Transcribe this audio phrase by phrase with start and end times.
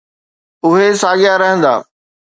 [0.65, 1.75] اهي ساڳيا رهندا.